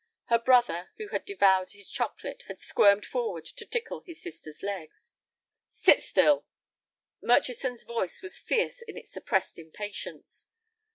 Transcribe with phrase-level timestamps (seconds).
[0.29, 5.13] Her brother, who had devoured his chocolate, had squirmed forward to tickle his sister's legs.
[5.67, 6.47] "Sit still."
[7.21, 10.47] Murchison's voice was fierce in its suppressed impatience.